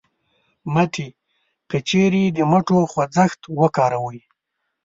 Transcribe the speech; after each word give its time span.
مټې: 0.73 1.07
که 1.69 1.77
چېرې 1.87 2.23
د 2.37 2.39
مټو 2.51 2.79
خوځښت 2.91 3.39
وکاروئ 3.59 4.21